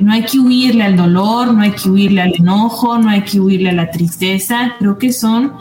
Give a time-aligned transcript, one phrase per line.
[0.00, 3.40] No hay que huirle al dolor, no hay que huirle al enojo, no hay que
[3.40, 4.74] huirle a la tristeza.
[4.78, 5.52] Creo que son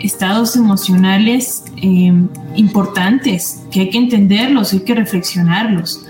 [0.00, 6.04] estados emocionales em, importantes, que hay que entenderlos, hay que reflexionarlos.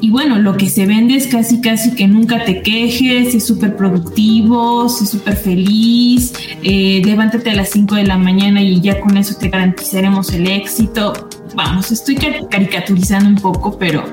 [0.00, 3.74] Y bueno, lo que se vende es casi, casi que nunca te quejes, es súper
[3.74, 9.16] productivo, es súper feliz, eh, levántate a las 5 de la mañana y ya con
[9.16, 11.14] eso te garantizaremos el éxito.
[11.56, 14.04] Vamos, estoy caricaturizando un poco, pero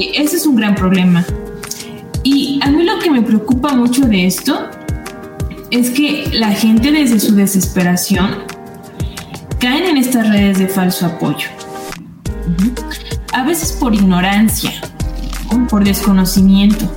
[0.00, 1.22] eh, ese es un gran problema.
[2.24, 4.68] Y a mí lo que me preocupa mucho de esto
[5.70, 8.44] es que la gente desde su desesperación
[9.60, 11.48] caen en estas redes de falso apoyo.
[13.32, 14.72] A veces por ignorancia,
[15.68, 16.90] por desconocimiento,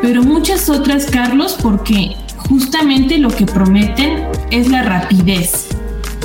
[0.00, 2.16] pero muchas otras, Carlos, porque
[2.48, 5.68] justamente lo que prometen es la rapidez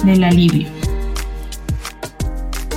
[0.04, 0.77] del alivio.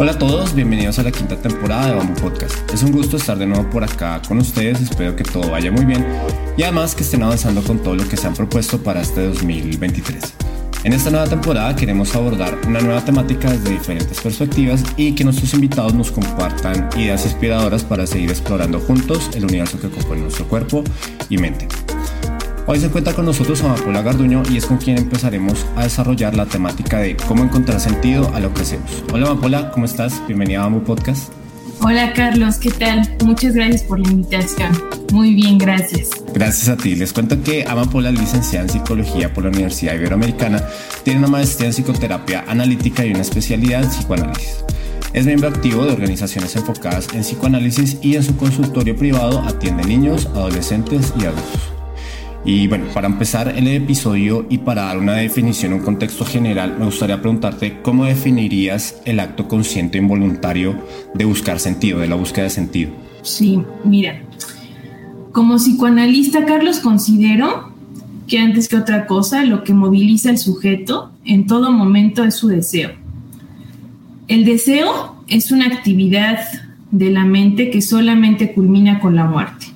[0.01, 2.73] Hola a todos, bienvenidos a la quinta temporada de Bamboo Podcast.
[2.73, 5.85] Es un gusto estar de nuevo por acá con ustedes, espero que todo vaya muy
[5.85, 6.07] bien
[6.57, 10.33] y además que estén avanzando con todo lo que se han propuesto para este 2023.
[10.85, 15.53] En esta nueva temporada queremos abordar una nueva temática desde diferentes perspectivas y que nuestros
[15.53, 20.83] invitados nos compartan ideas inspiradoras para seguir explorando juntos el universo que compone nuestro cuerpo
[21.29, 21.69] y mente.
[22.71, 26.47] Hoy se encuentra con nosotros Amapola Garduño y es con quien empezaremos a desarrollar la
[26.47, 29.03] temática de cómo encontrar sentido a lo que hacemos.
[29.13, 30.23] Hola Amapola, ¿cómo estás?
[30.29, 31.33] Bienvenida a Bamboo Podcast.
[31.81, 33.03] Hola Carlos, ¿qué tal?
[33.25, 34.71] Muchas gracias por la invitación.
[35.11, 36.11] Muy bien, gracias.
[36.33, 36.95] Gracias a ti.
[36.95, 40.63] Les cuento que Amapola, licenciada en psicología por la Universidad Iberoamericana,
[41.03, 44.65] tiene una maestría en psicoterapia analítica y una especialidad en psicoanálisis.
[45.13, 50.27] Es miembro activo de organizaciones enfocadas en psicoanálisis y en su consultorio privado atiende niños,
[50.27, 51.70] adolescentes y adultos.
[52.45, 56.87] Y bueno, para empezar el episodio y para dar una definición, un contexto general, me
[56.87, 60.75] gustaría preguntarte cómo definirías el acto consciente e involuntario
[61.15, 62.91] de buscar sentido, de la búsqueda de sentido.
[63.23, 64.23] Sí, mira,
[65.33, 67.73] como psicoanalista, Carlos, considero
[68.27, 72.49] que antes que otra cosa, lo que moviliza al sujeto en todo momento es su
[72.49, 72.93] deseo.
[74.29, 76.39] El deseo es una actividad
[76.91, 79.67] de la mente que solamente culmina con la muerte.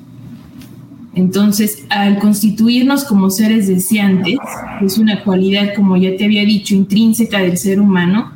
[1.15, 4.39] Entonces, al constituirnos como seres deseantes,
[4.79, 8.33] que es una cualidad, como ya te había dicho, intrínseca del ser humano,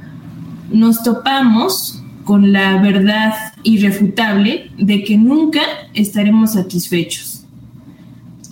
[0.71, 5.63] nos topamos con la verdad irrefutable de que nunca
[5.95, 7.45] estaremos satisfechos.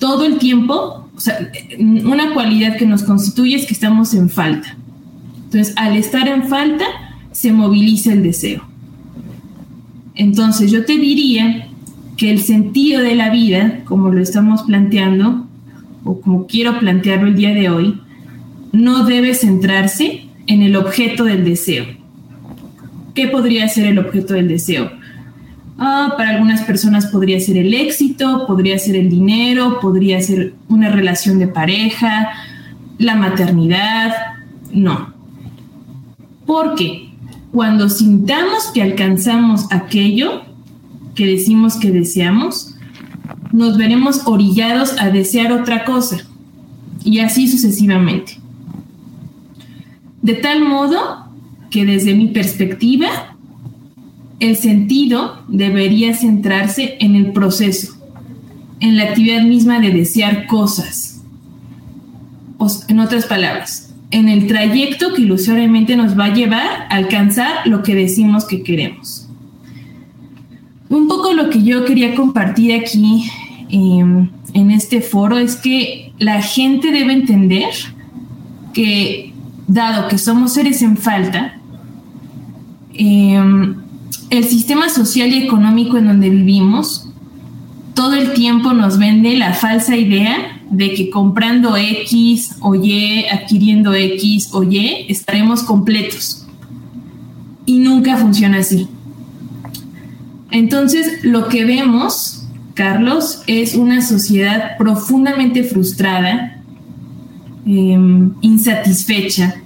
[0.01, 4.77] Todo el tiempo, o sea, una cualidad que nos constituye es que estamos en falta.
[5.45, 6.85] Entonces, al estar en falta,
[7.31, 8.63] se moviliza el deseo.
[10.15, 11.69] Entonces, yo te diría
[12.17, 15.47] que el sentido de la vida, como lo estamos planteando,
[16.05, 18.01] o como quiero plantearlo el día de hoy,
[18.73, 21.85] no debe centrarse en el objeto del deseo.
[23.15, 24.91] ¿Qué podría ser el objeto del deseo?
[25.79, 30.91] Ah, para algunas personas podría ser el éxito, podría ser el dinero, podría ser una
[30.91, 32.31] relación de pareja,
[32.99, 34.13] la maternidad.
[34.73, 35.13] No.
[36.47, 37.11] Porque
[37.53, 40.46] cuando sintamos que alcanzamos aquello,
[41.17, 42.75] que decimos que deseamos,
[43.53, 46.19] nos veremos orillados a desear otra cosa,
[47.03, 48.39] y así sucesivamente.
[50.23, 51.27] De tal modo
[51.71, 53.37] que desde mi perspectiva,
[54.41, 57.97] el sentido debería centrarse en el proceso,
[58.81, 61.23] en la actividad misma de desear cosas.
[62.59, 67.67] O, en otras palabras, en el trayecto que ilusoriamente nos va a llevar a alcanzar
[67.67, 69.26] lo que decimos que queremos.
[70.89, 73.25] Un poco lo que yo quería compartir aquí
[73.71, 77.75] em, en este foro es que la gente debe entender
[78.73, 79.33] que,
[79.67, 81.59] dado que somos seres en falta,
[82.95, 83.77] em,
[84.31, 87.07] el sistema social y económico en donde vivimos
[87.97, 93.95] todo el tiempo nos vende la falsa idea de que comprando X o Y, adquiriendo
[93.95, 96.47] X o Y, estaremos completos.
[97.65, 98.87] Y nunca funciona así.
[100.57, 106.63] Entonces, lo que vemos, Carlos, es una sociedad profundamente frustrada,
[107.67, 109.57] em, insatisfecha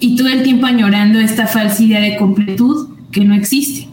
[0.00, 3.86] y todo el tiempo añorando esta falsa idea de completud que no existe.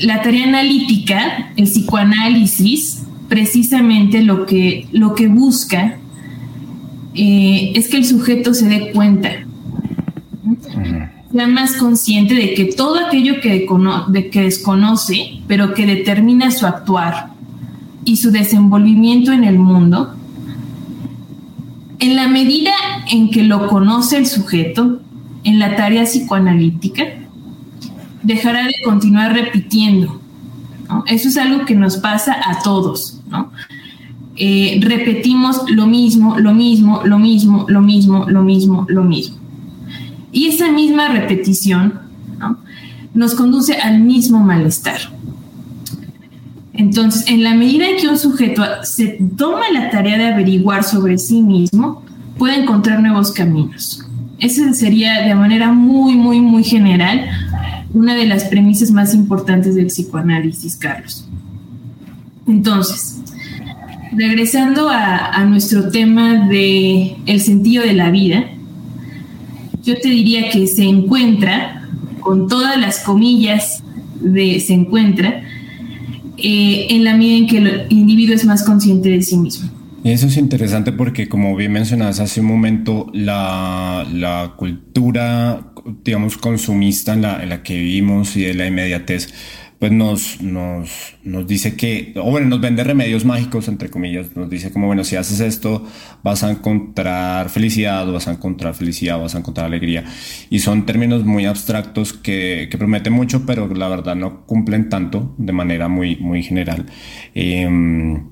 [0.00, 5.98] La tarea analítica, el psicoanálisis, precisamente lo que, lo que busca
[7.14, 9.30] eh, es que el sujeto se dé cuenta,
[11.34, 13.66] sea más consciente de que todo aquello que,
[14.08, 17.30] de que desconoce, pero que determina su actuar
[18.04, 20.14] y su desenvolvimiento en el mundo,
[21.98, 22.72] en la medida
[23.10, 25.00] en que lo conoce el sujeto,
[25.42, 27.02] en la tarea psicoanalítica,
[28.22, 30.20] dejará de continuar repitiendo.
[31.06, 33.20] Eso es algo que nos pasa a todos.
[34.36, 39.43] Eh, repetimos lo mismo, lo mismo, lo mismo, lo mismo, lo mismo, lo mismo.
[40.34, 42.00] Y esa misma repetición
[43.14, 44.98] nos conduce al mismo malestar.
[46.72, 51.18] Entonces, en la medida en que un sujeto se toma la tarea de averiguar sobre
[51.18, 52.02] sí mismo,
[52.36, 54.04] puede encontrar nuevos caminos.
[54.40, 57.26] Esa sería de manera muy, muy, muy general
[57.92, 61.28] una de las premisas más importantes del psicoanálisis, Carlos.
[62.48, 63.20] Entonces,
[64.10, 68.46] regresando a, nuestro tema de el sentido de la vida,
[69.84, 71.88] yo te diría que se encuentra,
[72.20, 73.82] con todas las comillas
[74.20, 75.42] de se encuentra,
[76.36, 79.70] eh, en la medida en que el individuo es más consciente de sí mismo.
[80.04, 85.72] Eso es interesante porque, como bien mencionabas hace un momento, la, la cultura,
[86.04, 89.32] digamos, consumista en la, en la que vivimos y de la inmediatez,
[89.84, 94.48] pues nos, nos, nos dice que, o bueno, nos vende remedios mágicos, entre comillas, nos
[94.48, 95.86] dice como, bueno, si haces esto
[96.22, 100.02] vas a encontrar felicidad, vas a encontrar felicidad, vas a encontrar alegría.
[100.48, 105.34] Y son términos muy abstractos que, que prometen mucho, pero la verdad no cumplen tanto
[105.36, 106.86] de manera muy, muy general.
[107.34, 108.30] Em,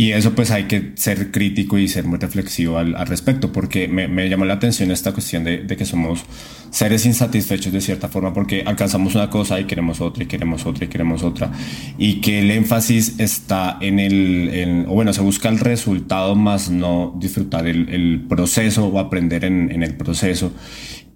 [0.00, 4.08] y eso pues hay que ser crítico y ser muy reflexivo al, respecto, porque me,
[4.08, 6.24] me, llamó la atención esta cuestión de, de, que somos
[6.70, 10.86] seres insatisfechos de cierta forma, porque alcanzamos una cosa y queremos otra y queremos otra
[10.86, 11.52] y queremos otra,
[11.98, 17.14] y que el énfasis está en el, o bueno, se busca el resultado más no
[17.20, 20.50] disfrutar el, el proceso o aprender en, en el proceso.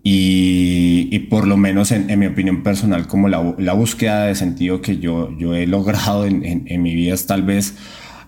[0.07, 4.35] Y, y, por lo menos en, en mi opinión personal, como la, la, búsqueda de
[4.35, 7.75] sentido que yo, yo he logrado en, en, en mi vida es tal vez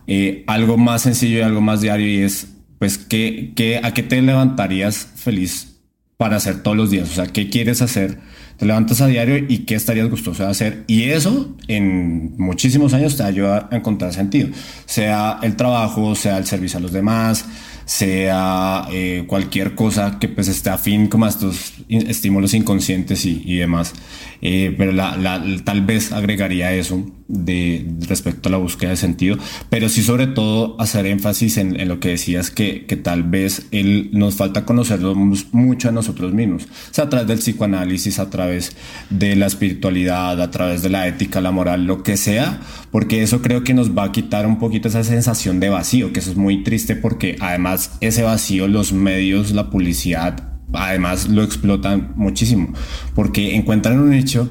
[0.06, 2.48] eh, algo más sencillo y algo más diario y es,
[2.78, 5.78] pues, ¿qué, qué, ¿a qué te levantarías feliz
[6.16, 7.10] para hacer todos los días?
[7.10, 8.18] O sea, ¿qué quieres hacer?
[8.56, 10.84] Te levantas a diario y qué estarías gustoso de hacer.
[10.86, 14.48] Y eso en muchísimos años te ayuda a encontrar sentido,
[14.86, 17.44] sea el trabajo, sea el servicio a los demás,
[17.86, 23.56] sea eh, cualquier cosa que pues esté afín como a estos estímulos inconscientes y, y
[23.56, 23.94] demás.
[24.42, 29.36] Eh, pero la, la, tal vez agregaría eso de respecto a la búsqueda de sentido,
[29.68, 33.66] pero sí sobre todo hacer énfasis en, en lo que decías que, que, tal vez
[33.72, 38.30] él, nos falta conocernos mucho a nosotros mismos, o sea, a través del psicoanálisis, a
[38.30, 38.76] través
[39.10, 42.60] de la espiritualidad, a través de la ética, la moral, lo que sea,
[42.92, 46.20] porque eso creo que nos va a quitar un poquito esa sensación de vacío, que
[46.20, 52.12] eso es muy triste porque además ese vacío los medios, la publicidad, además lo explotan
[52.16, 52.72] muchísimo,
[53.14, 54.50] porque encuentran un hecho,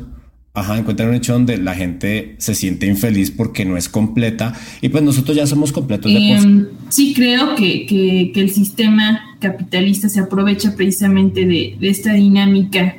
[0.53, 4.89] ajá, encuentran un hecho donde la gente se siente infeliz porque no es completa y
[4.89, 10.75] pues nosotros ya somos completos em, Sí, creo que, que, el sistema capitalista se aprovecha
[10.75, 12.95] precisamente de, de esta dinámica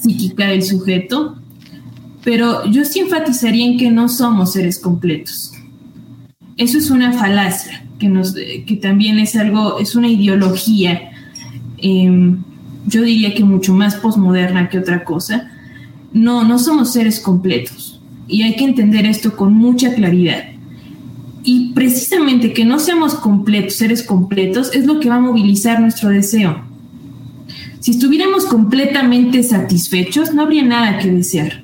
[0.00, 1.36] psíquica del sujeto,
[2.24, 5.52] pero yo sí enfatizaría en que no somos seres completos.
[6.56, 11.10] Eso es una falacia, que, también es algo, es una ideología
[11.78, 12.42] Em,
[12.86, 15.50] yo diría que mucho más posmoderna que otra cosa.
[16.12, 20.44] No, no somos seres completos y hay que entender esto con mucha claridad.
[21.42, 26.08] Y precisamente que no seamos completos, seres completos, es lo que va a movilizar nuestro
[26.08, 26.64] deseo.
[27.78, 31.62] Si estuviéramos completamente satisfechos, no habría nada que desear.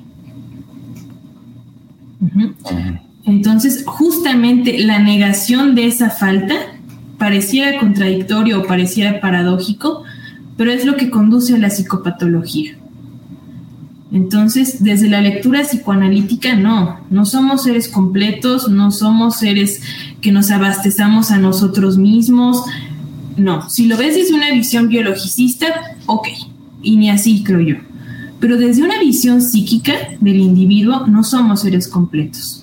[3.25, 6.55] Entonces, justamente la negación de esa falta
[7.17, 10.03] pareciera contradictorio o pareciera paradójico,
[10.57, 12.75] pero es lo que conduce a la psicopatología.
[14.11, 19.81] Entonces, desde la lectura psicoanalítica, no, no somos seres completos, no somos seres
[20.21, 22.63] que nos abastezamos a nosotros mismos,
[23.37, 23.69] no.
[23.69, 25.65] Si lo ves desde una visión biologicista,
[26.05, 26.27] ok,
[26.83, 27.75] y ni así creo yo.
[28.39, 32.62] Pero desde una visión psíquica del individuo, no somos seres completos,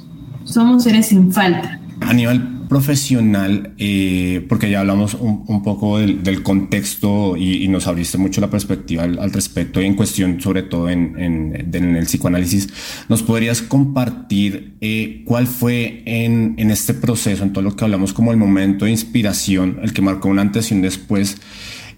[0.52, 1.80] somos seres en falta.
[2.00, 8.48] Aníbal, profesional, eh, porque ya hablamos un, poco del, contexto y, nos abriste mucho la
[8.48, 12.68] perspectiva al, respecto y en cuestión sobre todo en, el psicoanálisis,
[13.08, 18.30] ¿nos podrías compartir eh, cuál fue en, este proceso, en todo lo que hablamos como
[18.30, 21.38] el momento de inspiración, el que marcó un antes y un después,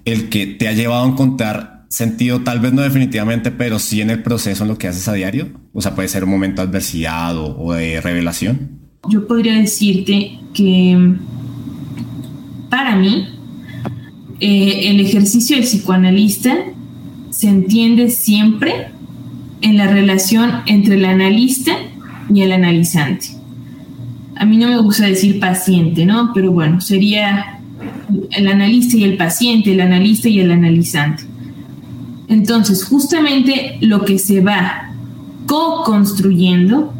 [0.04, 4.11] el que te ha llevado a encontrar sentido, tal vez no definitivamente, pero sí en
[4.11, 5.49] el proceso, en lo que haces a diario?
[5.75, 8.80] O sea, puede ser un momento de adversidad o de revelación.
[9.08, 11.16] Yo podría decirte que
[12.70, 13.28] para mí
[14.40, 16.56] eh, el ejercicio del psicoanalista
[17.30, 18.88] se entiende siempre
[19.61, 21.72] en la relación entre el analista
[22.32, 23.26] y el analizante.
[24.37, 26.30] A mí no me gusta decir paciente, ¿no?
[26.34, 27.61] Pero bueno, sería
[28.30, 31.25] el analista y el paciente, el analista y el analizante.
[32.33, 34.91] Entonces, justamente lo que se va
[35.45, 36.91] co-construyendo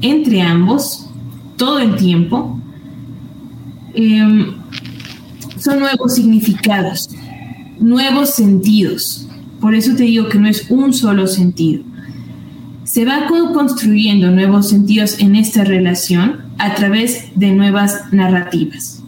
[0.00, 1.08] entre ambos
[1.56, 2.58] todo el tiempo
[3.94, 4.56] em,
[5.56, 7.08] son nuevos significados,
[7.78, 9.28] nuevos sentidos.
[9.60, 11.84] Por eso te digo que no es un solo sentido.
[12.82, 19.04] Se va construyendo nuevos sentidos en esta relación a través de nuevas narrativas.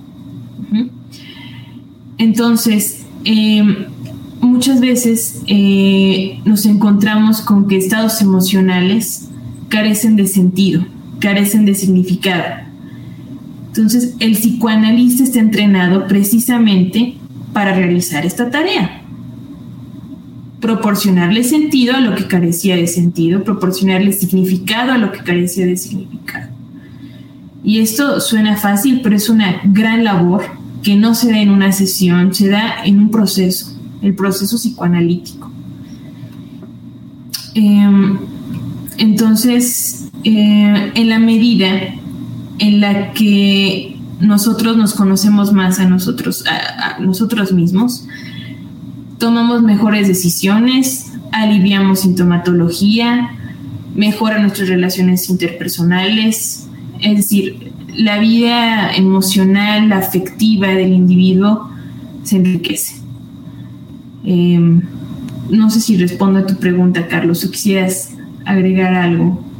[2.19, 3.87] Entonces, em,
[4.63, 9.29] muchas veces eh, nos encontramos con que estados emocionales
[9.69, 10.87] carecen de sentido,
[11.19, 12.45] carecen de significado.
[13.67, 17.17] Entonces, el psicoanalista está entrenado precisamente
[17.53, 19.03] para realizar esta tarea.
[20.61, 25.77] Proporcionarle sentido a lo que carecía de sentido, proporcionarle significado a lo que carecía de
[25.77, 26.53] significado.
[27.65, 30.45] Y esto suena fácil, pero es una gran labor
[30.85, 35.51] que no se da en una sesión, se da en un proceso, el proceso psicoanalítico.
[37.55, 38.19] Em,
[38.99, 41.69] entonces, eh, en la medida
[42.59, 48.07] en la que nosotros nos conocemos más a nosotros, a, nosotros mismos,
[49.19, 53.31] tomamos mejores decisiones, aliviamos sintomatología,
[53.95, 56.69] mejora nuestras relaciones interpersonales,
[57.01, 61.69] es decir, la vida emocional, afectiva del individuo
[62.23, 63.02] se enriquece.
[64.25, 64.83] Em,
[65.51, 68.11] no sé si respondo a tu pregunta, Carlos, o quisieras
[68.45, 69.53] agregar algo.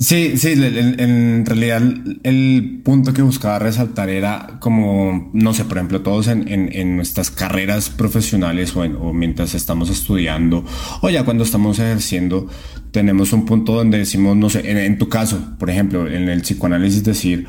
[0.00, 1.80] Sí, sí, en, realidad
[2.24, 7.88] el punto que buscaba resaltar era como, no sé, por ejemplo, todos en, nuestras carreras
[7.88, 10.64] profesionales o, mientras estamos estudiando
[11.00, 12.48] o ya cuando estamos ejerciendo,
[12.90, 17.02] tenemos un punto donde decimos, no sé, en, tu caso, por ejemplo, en el psicoanálisis
[17.02, 17.46] decir,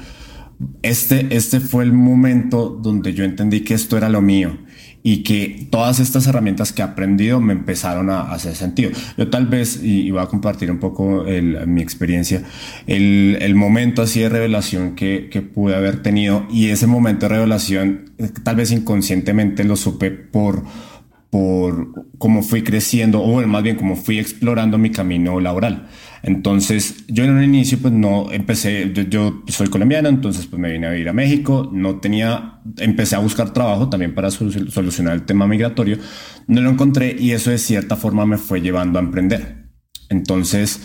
[0.81, 4.57] este, este fue el momento donde yo entendí que esto era lo mío
[5.07, 8.89] y que todas estas herramientas que he aprendido me empezaron a, hacer sentido.
[9.17, 11.23] Yo tal vez, y, voy a compartir un poco
[11.67, 12.41] mi experiencia,
[12.87, 17.35] el, el, momento así de revelación que, que, pude haber tenido y ese momento de
[17.35, 20.63] revelación eh, tal vez inconscientemente lo supe por
[21.35, 25.89] por cómo fui creciendo, o más bien cómo fui explorando mi camino laboral.
[26.25, 30.87] Entonces, yo en un inicio, pues no empecé, yo, soy colombiano, entonces pues me vine
[30.87, 35.45] a vivir a México, no tenía, empecé a buscar trabajo también para solucionar el tema
[35.45, 35.99] migratorio,
[36.47, 39.67] no lo encontré y eso de cierta forma me fue llevando a emprender.
[40.09, 40.81] Entonces,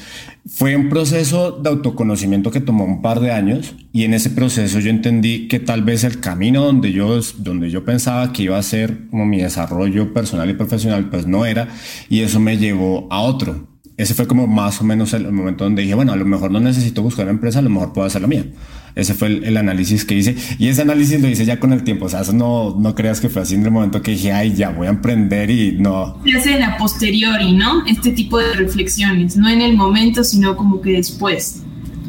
[0.46, 4.78] fue un proceso de autoconocimiento que tomó un par de años y en ese proceso
[4.78, 8.62] yo entendí que tal vez el camino donde yo, donde yo pensaba que iba a
[8.62, 11.68] ser como mi desarrollo personal y profesional, pues no era
[12.10, 13.69] y eso me llevó a otro.
[14.00, 16.58] Ese fue como más o menos el momento donde dije, bueno, a lo mejor no
[16.58, 18.46] necesito buscar una empresa, a lo mejor puedo hacer la mía.
[18.94, 20.34] Ese fue el, análisis que hice.
[20.58, 22.06] Y ese análisis lo hice ya con el tiempo.
[22.06, 24.54] O sea, eso no, no creas que fue así en el momento que dije, ay,
[24.54, 26.18] ya voy a emprender y no.
[26.24, 27.84] Se hace en la posteriori, ¿no?
[27.84, 29.36] Este tipo de reflexiones.
[29.36, 31.60] No en el momento, sino como que después.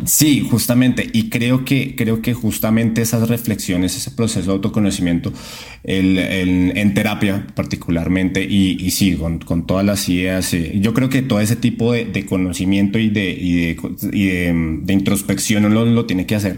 [0.05, 1.09] Sí, justamente.
[1.13, 5.31] Y creo que, creo que justamente esas reflexiones, ese proceso de autoconocimiento,
[5.83, 11.21] el, en terapia particularmente, y, sí, con, con, todas las ideas, eh, yo creo que
[11.21, 16.57] todo ese tipo de, conocimiento y de, de, introspección uno lo, lo tiene que hacer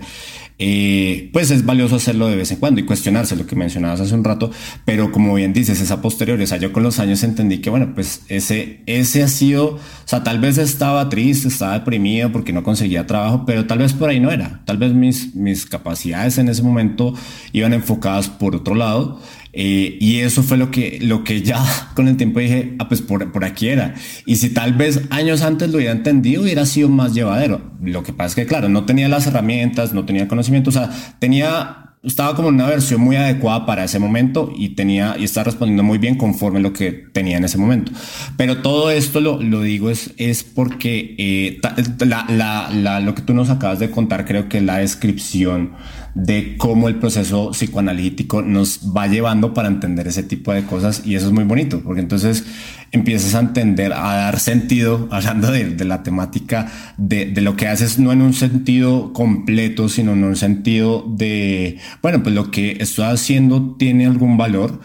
[0.60, 4.14] eh, pues es valioso hacerlo de vez en cuando y cuestionarse lo que mencionabas hace
[4.14, 4.52] un rato,
[4.86, 7.94] pero como bien dices, esa posterior, o sea, yo con los años entendí que, bueno,
[7.96, 12.64] pues ese, ese ha sido, o sea, tal vez estaba triste, estaba deprimido porque no
[12.64, 16.50] conseguía trabajo, pero tal vez por ahí no era, tal vez mis, mis capacidades en
[16.50, 17.14] ese momento
[17.52, 19.20] iban enfocadas por otro lado
[19.54, 21.64] eh, y eso fue lo que, lo que ya
[21.96, 23.94] con el tiempo dije, ah, pues por, por aquí era.
[24.26, 27.62] Y si tal vez años antes lo hubiera entendido, hubiera sido más llevadero.
[27.82, 30.90] Lo que pasa es que, claro, no tenía las herramientas, no tenía conocimiento, o sea,
[31.20, 35.46] tenía estaba como en una versión muy adecuada para ese momento y tenía y estaba
[35.46, 37.94] respondiendo muy bien conforme lo que tenía en ese momento.
[38.36, 41.62] Pero todo esto lo, lo digo es, es porque eh,
[42.06, 45.76] la, la, la, lo que tú nos acabas de contar creo que es la descripción
[46.16, 51.16] de cómo el proceso psicoanalítico nos va llevando para entender ese tipo de cosas y
[51.16, 52.46] eso es muy bonito porque entonces
[52.92, 58.00] empiezas a entender, a dar sentido, hablando de, la temática de, de, lo que haces,
[58.00, 63.06] no en un sentido completo, sino en un sentido de, bueno, pues lo que estoy
[63.06, 64.80] haciendo tiene algún valor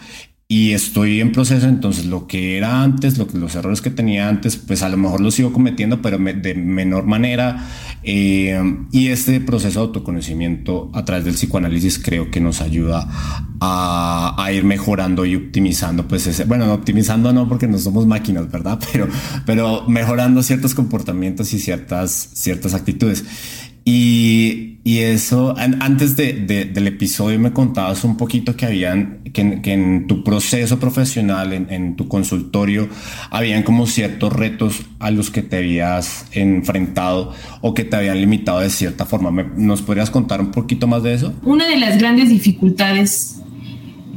[0.51, 4.27] y estoy en proceso, entonces lo que era antes, lo que, los errores que tenía
[4.27, 7.67] antes, pues a lo mejor los sigo cometiendo, pero de menor manera.
[8.01, 8.59] Eh,
[8.91, 13.07] y este proceso de autoconocimiento a través del psicoanálisis creo que nos ayuda
[13.61, 18.79] a, ir mejorando y optimizando, pues ese, bueno, optimizando no porque no somos máquinas, ¿verdad?
[18.91, 19.07] Pero,
[19.45, 23.23] pero mejorando ciertos comportamientos y ciertas, ciertas actitudes.
[23.91, 26.33] Y, y eso, antes de,
[26.71, 32.07] del episodio me contabas un poquito que habían, que, en tu proceso profesional, en, tu
[32.07, 32.87] consultorio,
[33.31, 38.59] habían como ciertos retos a los que te habías enfrentado o que te habían limitado
[38.59, 39.31] de cierta forma.
[39.55, 41.33] ¿Nos podrías contar un poquito más de eso?
[41.41, 43.41] Una de las grandes dificultades,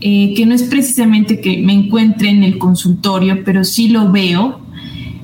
[0.02, 4.60] eh, que no es precisamente que me encuentre en el consultorio, pero sí lo veo,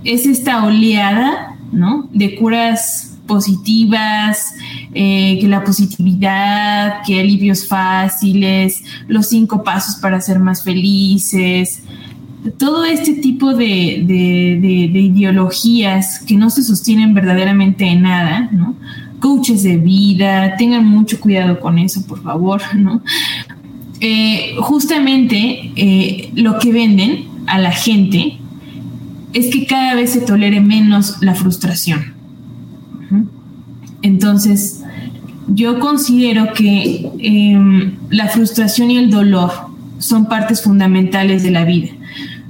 [0.05, 2.09] es esta oleada, ¿no?
[2.15, 4.55] De curas positivas,
[4.93, 11.83] eh, que la positividad, que alivios fáciles, los cinco pasos para ser más felices,
[12.57, 13.67] todo este tipo de,
[14.95, 18.75] ideologías que no se sostienen verdaderamente en nada, ¿no?
[19.21, 23.03] Coaches de vida, tengan mucho cuidado con eso, por favor, ¿no?
[24.01, 28.39] Eh, justamente eh, lo que venden a la gente
[29.33, 32.18] es que cada vez se tolere menos la frustración.
[34.03, 34.83] Entonces,
[35.49, 39.51] yo considero que em, la frustración y el dolor
[39.99, 41.89] son partes fundamentales de la vida.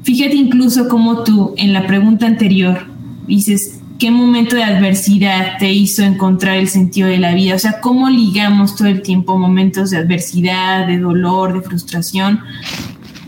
[0.02, 2.86] Fíjate incluso como tú en la pregunta anterior
[3.26, 7.54] dices, ¿qué momento de adversidad te hizo encontrar el sentido de la vida?
[7.54, 12.40] O sea, ¿cómo ligamos todo el tiempo momentos de adversidad, de dolor, de frustración,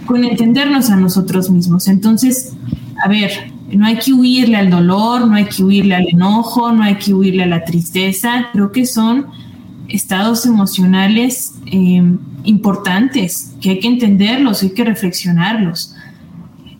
[0.06, 1.88] con entendernos a nosotros mismos?
[1.88, 2.54] Entonces,
[3.02, 6.82] a ver, no hay que huirle al dolor, no hay que huirle al enojo, no
[6.82, 8.48] hay que huirle a la tristeza.
[8.52, 9.26] Creo que son
[9.88, 15.94] estados emocionales em, importantes, que hay que entenderlos, hay que reflexionarlos.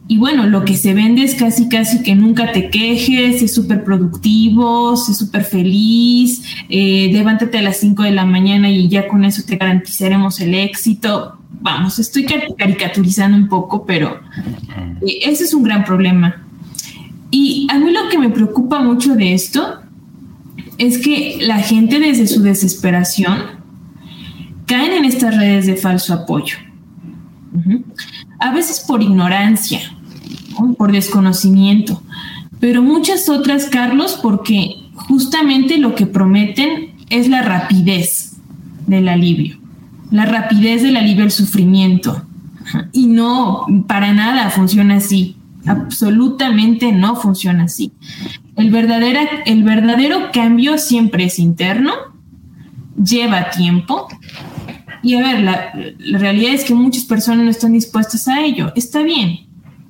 [0.08, 3.84] Y bueno, lo que se vende es casi, casi que nunca te quejes, es súper
[3.84, 9.24] productivo, es súper feliz, eh, levántate a las 5 de la mañana y ya con
[9.24, 11.38] eso te garantizaremos el éxito.
[11.60, 12.26] Vamos, estoy
[12.58, 14.18] caricaturizando un poco, pero
[15.06, 16.49] eh, ese es un gran problema.
[17.30, 19.80] Y a mí lo que me preocupa mucho de esto
[20.78, 23.60] es que la gente desde su desesperación
[24.66, 26.56] caen en estas redes de falso apoyo.
[28.38, 29.80] A veces por ignorancia,
[30.78, 32.02] por desconocimiento,
[32.60, 38.36] pero muchas otras, Carlos, porque justamente lo que prometen es la rapidez
[38.86, 39.58] del alivio,
[40.10, 42.22] la rapidez del alivio al sufrimiento.
[42.92, 45.36] Y no, para nada funciona así.
[45.66, 47.92] Absolutamente no funciona así.
[48.56, 51.92] El, el verdadero cambio siempre es interno,
[53.02, 54.08] lleva tiempo.
[55.02, 58.72] Y a ver, la realidad es que muchas personas no están dispuestas a ello.
[58.74, 59.40] Está bien,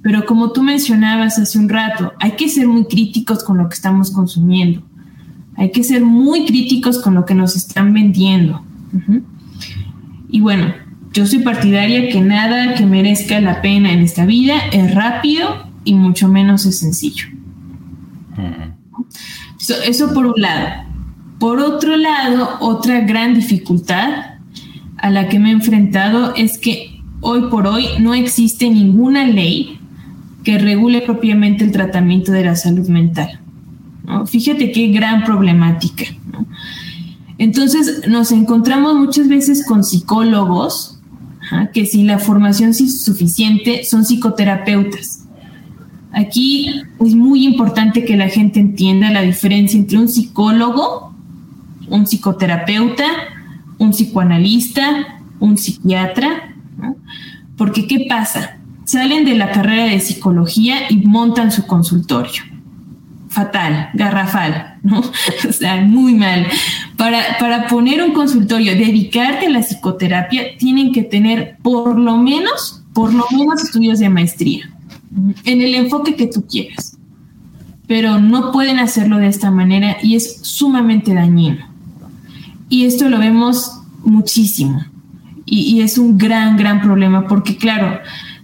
[0.02, 3.74] pero como tú mencionabas hace un rato, hay que ser muy críticos con lo que
[3.74, 4.82] estamos consumiendo.
[5.56, 8.64] Hay que ser muy críticos con lo que nos están vendiendo.
[10.28, 10.72] Y bueno,
[11.20, 15.92] yo soy partidaria que nada que merezca la pena en esta vida es rápido y
[15.92, 17.26] mucho menos es sencillo.
[19.84, 20.66] eso, por un lado.
[21.38, 24.38] Por otro lado, otra gran dificultad
[24.96, 29.78] a la que me he enfrentado es que hoy por hoy no existe ninguna ley
[30.42, 33.40] que regule propiamente el tratamiento de la salud mental.
[34.24, 36.04] Fíjate qué gran problemática.
[37.36, 40.99] Entonces nos encontramos muchas veces con psicólogos
[41.72, 45.26] que sin la formación suficiente son psicoterapeutas.
[46.12, 51.14] Aquí es muy importante que la gente entienda la diferencia entre un psicólogo,
[51.88, 53.06] un psicoterapeuta,
[53.78, 56.54] un psicoanalista, un psiquiatra,
[57.56, 58.56] porque ¿qué pasa?
[58.84, 62.42] Salen de la carrera de psicología y montan su consultorio.
[63.28, 65.00] Fatal, garrafal, ¿no?
[65.48, 66.46] o sea, muy mal.
[67.00, 72.82] Para, para poner un consultorio, dedicarte a la psicoterapia, tienen que tener por lo menos,
[72.92, 74.70] por lo menos estudios de maestría,
[75.44, 76.98] en el enfoque que tú quieras.
[77.86, 81.64] Pero no pueden hacerlo de esta manera y es sumamente dañino.
[82.68, 84.84] Y esto lo vemos muchísimo.
[85.46, 87.98] Y, es un gran, gran problema porque, claro,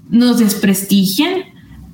[0.09, 1.43] nos desprestigian,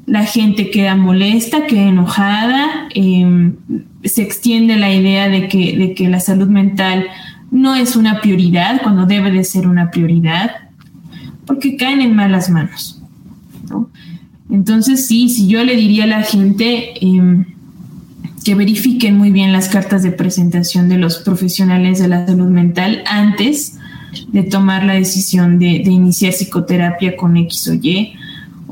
[0.07, 3.57] la gente queda molesta, queda enojada, em,
[4.05, 7.07] se extiende la idea de que, de que la salud mental
[7.51, 10.51] no es una prioridad cuando debe de ser una prioridad,
[11.47, 13.01] porque caen en malas manos.
[14.51, 17.45] Entonces, sí, si yo le diría a la gente em,
[18.45, 23.03] que verifiquen muy bien las cartas de presentación de los profesionales de la salud mental
[23.07, 23.79] antes
[24.29, 28.15] de tomar la decisión de, de iniciar psicoterapia con X o Y,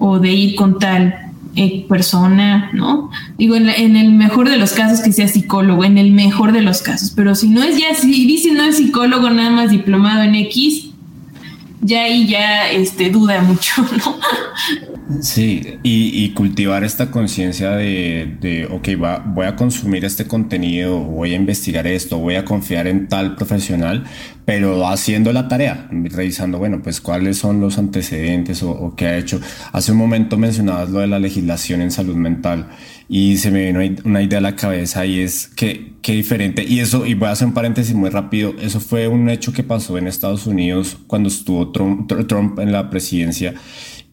[0.00, 1.14] o de ir con tal
[1.54, 3.10] eh, persona, ¿no?
[3.36, 6.80] Digo, en, el mejor de los casos que sea psicólogo, en el mejor de los
[6.80, 10.34] casos, pero si no es ya, si dice no es psicólogo, nada más diplomado en
[10.36, 10.86] X,
[11.82, 14.16] ya ahí ya este, duda mucho, ¿no?
[15.22, 18.88] Sí, y, cultivar esta conciencia de, de, ok,
[19.34, 24.04] voy a consumir este contenido, voy a investigar esto, voy a confiar en tal profesional,
[24.44, 29.18] pero haciendo la tarea, revisando, bueno, pues cuáles son los antecedentes o, o qué ha
[29.18, 29.40] hecho.
[29.72, 32.68] Hace un momento mencionabas lo de la legislación en salud mental
[33.08, 36.64] y se me vino una idea a la cabeza y es que qué diferente.
[36.64, 39.64] Y eso, y voy a hacer un paréntesis muy rápido, eso fue un hecho que
[39.64, 43.54] pasó en Estados Unidos cuando estuvo Trump, Trump en la presidencia.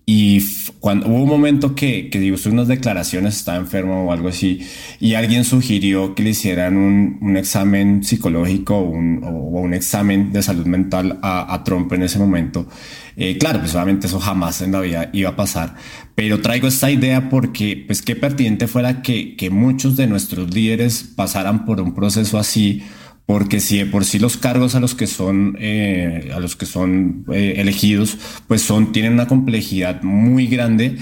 [0.09, 0.41] Y
[0.79, 4.65] cuando hubo un momento que, que digo, unas declaraciones, estaba enfermo o algo así,
[5.01, 10.41] y alguien sugirió que le hicieran un, un examen psicológico un, o, un examen de
[10.41, 12.69] salud mental a, a Trump en ese momento.
[13.17, 15.75] Eh, claro, pues obviamente eso jamás en la vida iba a pasar,
[16.15, 21.03] pero traigo esta idea porque, pues qué pertinente fuera que, que muchos de nuestros líderes
[21.03, 22.81] pasaran por un proceso así
[23.27, 26.65] porque si de por sí los cargos a los que son eh, a los que
[26.65, 30.97] son eh, elegidos pues son tienen una complejidad muy grande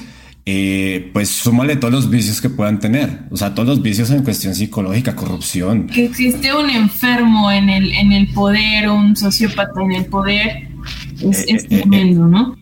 [0.47, 3.21] eh, pues súmale todos los vicios que puedan tener.
[3.31, 5.87] O sea todos los vicios en cuestión psicológica corrupción.
[5.87, 10.67] Que existe un enfermo en el en el poder o un sociópata en el poder
[11.19, 12.55] es, es tremendo no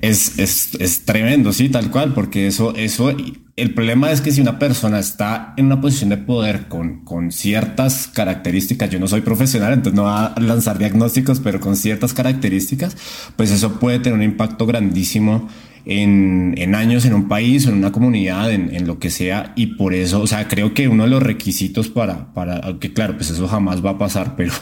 [0.00, 3.14] es, es, es, tremendo, sí, tal cual, porque eso, eso,
[3.56, 7.30] el problema es que si una persona está en una posición de poder con, con
[7.30, 12.14] ciertas características, yo no soy profesional, entonces no va a lanzar diagnósticos, pero con ciertas
[12.14, 12.96] características,
[13.36, 15.48] pues eso puede tener un impacto grandísimo
[15.86, 19.52] en, en, años en un país, en una comunidad, en, en, lo que sea.
[19.54, 23.16] Y por eso, o sea, creo que uno de los requisitos para, para, que claro,
[23.16, 24.52] pues eso jamás va a pasar, pero,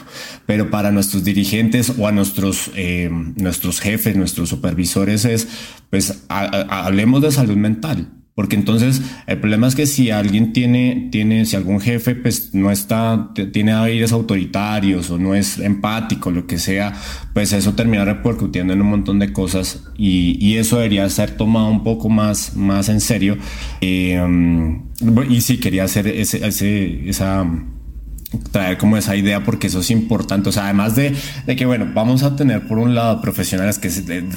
[0.45, 5.47] pero para nuestros dirigentes o a nuestros, eh, nuestros jefes, nuestros supervisores es,
[5.89, 8.22] pues, hablemos de salud mental.
[8.35, 12.71] Porque entonces el problema es que si alguien tiene, tiene, si algún jefe pues no
[12.71, 16.93] está, tiene aires autoritarios o no es empático, lo que sea,
[17.33, 21.67] pues eso termina repercutiendo en un montón de cosas y, y eso debería ser tomado
[21.67, 23.37] un poco más, más en serio.
[23.81, 24.19] Eh,
[25.29, 27.45] y sí, quería hacer ese, ese, esa,
[28.51, 30.49] traer como esa idea porque eso es importante.
[30.49, 31.15] O sea, además de,
[31.45, 33.89] de, que, bueno, vamos a tener por un lado profesionales que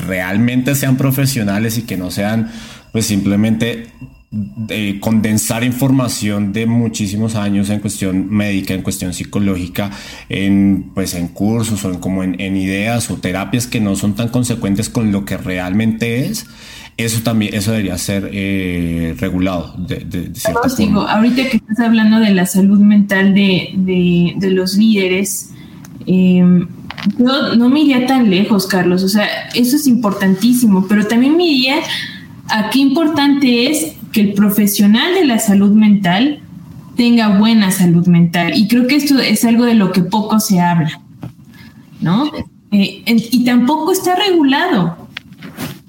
[0.06, 2.50] realmente sean profesionales y que no sean
[2.96, 3.88] pues simplemente
[4.70, 9.90] eh, condensar información de muchísimos años en cuestión médica, en cuestión psicológica,
[10.30, 14.28] en pues en cursos o en como en, ideas o terapias que no son tan
[14.28, 16.46] consecuentes con lo que realmente es.
[16.96, 20.32] Eso también, eso debería ser eh, regulado de, de,
[20.78, 25.50] Digo, ahorita que estás hablando de la salud mental de, de los líderes,
[26.06, 26.66] eh,
[27.18, 29.02] yo no me iría tan lejos, Carlos.
[29.02, 31.76] O sea, eso es importantísimo, pero también me iría
[32.48, 36.40] Aquí importante es que el profesional de la salud mental
[36.96, 38.52] tenga buena salud mental.
[38.56, 41.00] Y creo que esto es algo de lo que poco se habla,
[42.00, 42.30] ¿no?
[42.72, 45.08] Eh, y tampoco está regulado.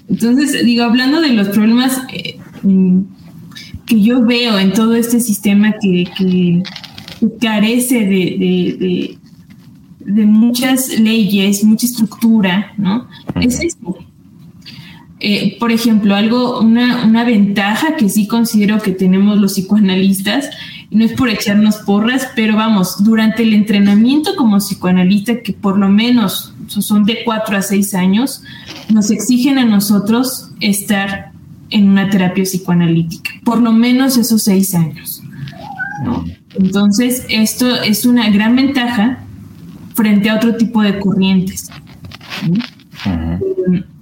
[0.08, 3.00] Entonces, digo, hablando de los problemas eh, mm,
[3.86, 6.62] que yo veo en todo este sistema que,
[7.40, 9.18] carece de,
[10.00, 13.08] de, muchas leyes, mucha estructura, ¿no?
[13.40, 13.98] Es esto
[15.20, 20.48] eh, por ejemplo, algo, una, una, ventaja que sí considero que tenemos los psicoanalistas,
[20.90, 25.88] no es por echarnos porras, pero vamos, durante el entrenamiento como psicoanalista, que por lo
[25.88, 28.42] menos son de cuatro a seis años,
[28.90, 31.32] nos exigen a nosotros estar
[31.70, 35.22] en una terapia psicoanalítica, por lo menos esos seis años.
[36.54, 39.24] Entonces, esto es una gran ventaja
[39.94, 41.70] frente a otro tipo de corrientes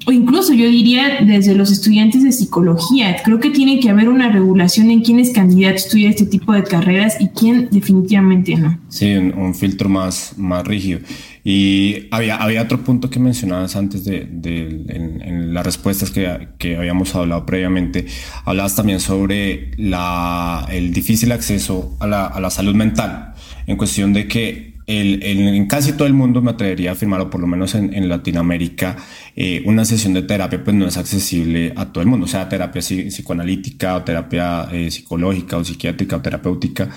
[0.07, 3.16] o incluso yo diría desde los estudiantes de psicología.
[3.25, 6.53] Creo que tiene que haber una regulación en quién es candidato a estudiar este tipo
[6.53, 8.79] de carreras y quién definitivamente no.
[8.88, 11.01] Sí, un, filtro más, más rígido.
[11.42, 17.12] Y había, había otro punto que mencionabas antes de, en, las respuestas que, que, habíamos
[17.16, 18.07] hablado previamente.
[18.45, 23.35] Hablabas también sobre la, el difícil acceso a la, a la salud mental,
[23.66, 27.40] en cuestión de que en casi todo el mundo me atrevería a afirmar, o por
[27.40, 28.96] lo menos en, Latinoamérica,
[29.35, 32.81] eh, una sesión de terapia pues no es accesible a todo el mundo, sea, terapia
[32.81, 36.90] psicoanalítica o terapia eh, psicológica o psiquiátrica o terapéutica.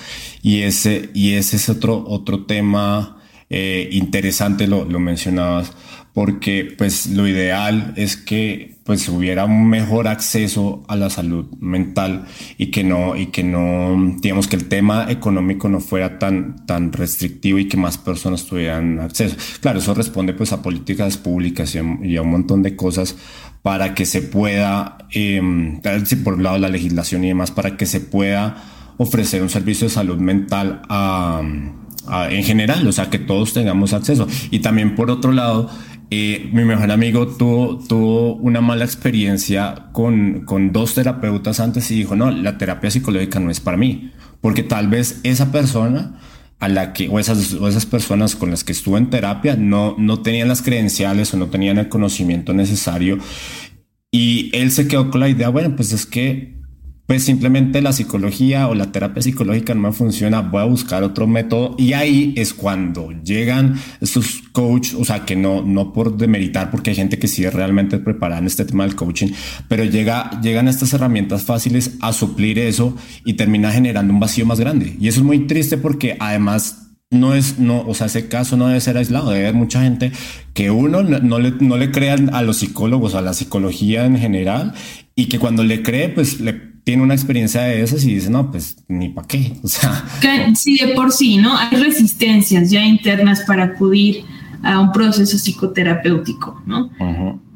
[0.43, 3.17] Y ese, y ese es otro, otro tema
[3.49, 5.73] eh, interesante, lo, lo mencionabas,
[6.13, 12.25] porque pues lo ideal es que pues hubiera un mejor acceso a la salud mental
[12.58, 16.91] y que no y que no digamos que el tema económico no fuera tan tan
[16.91, 19.36] restrictivo y que más personas tuvieran acceso.
[19.62, 23.15] Claro, eso responde pues a políticas públicas y a, un montón de cosas
[23.62, 25.39] para que se pueda eh,
[26.23, 28.58] por un lado la legislación y demás para que se pueda
[28.97, 31.43] ofrecer un servicio de salud mental a,
[32.32, 34.28] en general, o sea, que todos tengamos acceso.
[34.49, 35.69] Y también por otro lado,
[36.12, 42.58] mi mejor amigo tuvo, una mala experiencia con, dos terapeutas antes y dijo, no, la
[42.58, 46.19] terapia psicológica no es para mí, porque tal vez esa persona
[46.60, 49.95] a la que, o esas, o esas personas con las que estuvo en terapia no,
[49.98, 53.19] no tenían las credenciales o no tenían el conocimiento necesario.
[54.12, 56.59] Y él se quedó con la idea, bueno, pues es que
[57.10, 61.26] pues simplemente la psicología o la terapia psicológica no me funciona, voy a buscar otro
[61.26, 66.69] método y ahí es cuando llegan estos coaches, o sea, que no, no por demeritar,
[66.69, 69.30] porque hay gente que sí es realmente preparada en este tema del coaching,
[69.67, 72.95] pero llega, llegan estas herramientas fáciles a suplir eso
[73.26, 74.95] y termina generando un vacío más grande.
[75.00, 78.67] Y eso es muy triste porque además no es, no, o sea, ese caso no
[78.67, 80.12] debe ser aislado, debe haber mucha gente
[80.54, 84.76] que uno no, le, no le crean a los psicólogos, a la psicología en general,
[85.15, 88.52] y que cuando le cree, pues le tiene una experiencia de esas y dice, no,
[88.52, 89.54] pues ni para qué.
[89.63, 90.04] O sea,
[90.56, 91.58] sí, de por sí, ¿no?
[91.58, 94.24] Hay resistencias ya internas para acudir
[94.63, 96.89] a un proceso psicoterapéutico, ¿no?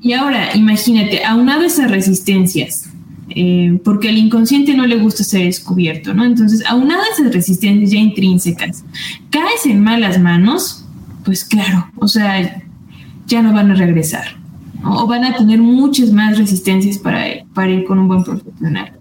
[0.02, 2.90] Y ahora, imagínate, aunado esas resistencias,
[3.30, 6.24] eh, porque al inconsciente no le gusta ser descubierto, ¿no?
[6.24, 8.84] Entonces, aunado esas resistencias ya intrínsecas,
[9.30, 10.86] caes en malas manos,
[11.26, 12.64] pues claro, o sea,
[13.28, 14.38] ya no van a regresar,
[14.84, 18.94] o van a tener muchas más resistencias para, para ir con un buen profesional.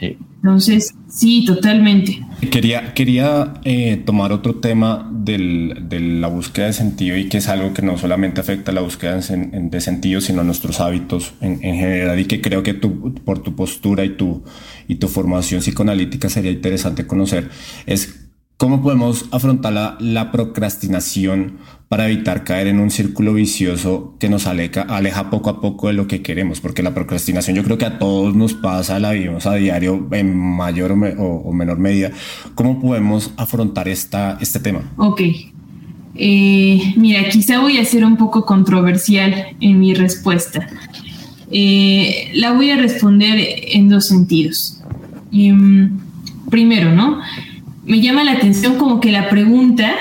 [0.00, 2.24] Entonces, sí, totalmente.
[2.50, 7.48] Quería, quería eh, tomar otro tema del, de la búsqueda de sentido y que es
[7.48, 11.60] algo que no solamente afecta a la búsqueda de sentido, sino a nuestros hábitos en,
[11.60, 14.44] general y que creo que tú, por tu postura y tu,
[14.86, 17.48] y tu formación psicoanalítica sería interesante conocer.
[17.86, 18.25] Es
[18.58, 21.58] ¿Cómo podemos afrontar la, procrastinación
[21.90, 25.92] para evitar caer en un círculo vicioso que nos aleja, aleja poco a poco de
[25.92, 26.62] lo que queremos?
[26.62, 30.34] Porque la procrastinación yo creo que a todos nos pasa, la vivimos a diario en
[30.34, 32.12] mayor o, menor medida.
[32.54, 34.90] ¿Cómo podemos afrontar esta, este tema?
[34.96, 35.20] Ok.
[36.14, 40.66] Eh, mira, quizá voy a ser un poco controversial en mi respuesta.
[41.50, 43.38] Eh, la voy a responder
[43.68, 44.80] en dos sentidos.
[45.30, 45.98] Em,
[46.48, 47.20] primero, ¿no?
[47.86, 49.92] Me llama la atención como que la pregunta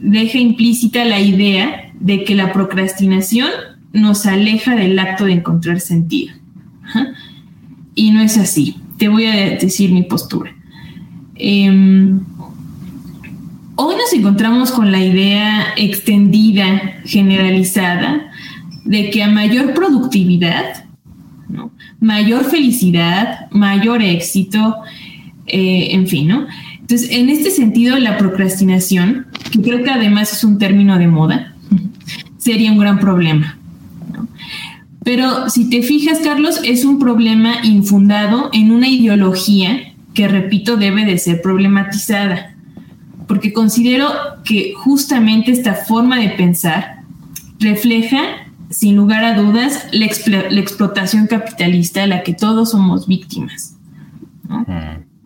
[0.00, 3.50] deja implícita la idea de que la procrastinación
[3.92, 6.34] nos aleja del acto de encontrar sentido.
[7.94, 8.76] Y no es así.
[8.96, 10.54] Te voy a decir mi postura.
[11.34, 12.20] Em,
[13.74, 18.30] hoy nos encontramos con la idea extendida, generalizada,
[18.84, 20.84] de que a mayor productividad,
[22.00, 24.76] mayor felicidad, mayor éxito,
[25.46, 26.46] eh, en fin, ¿no?
[26.92, 31.54] Entonces, en este sentido, la procrastinación, que creo que además es un término de moda,
[32.36, 33.56] sería un gran problema.
[35.02, 41.06] Pero si te fijas, Carlos, es un problema infundado en una ideología que, repito, debe
[41.06, 42.54] de ser problematizada,
[43.26, 44.10] porque considero
[44.44, 47.04] que justamente esta forma de pensar
[47.58, 48.20] refleja,
[48.68, 53.76] sin lugar a dudas, la, explotación capitalista a la que todos somos víctimas.
[54.46, 54.66] ¿no?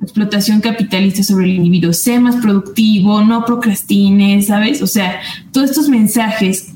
[0.07, 4.81] Explotación capitalista sobre el individuo, sé más productivo, no procrastines, ¿sabes?
[4.81, 5.21] O sea,
[5.53, 6.73] todos estos mensajes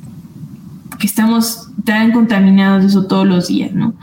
[0.99, 3.95] que estamos tan contaminados de eso todos los días, ¿no?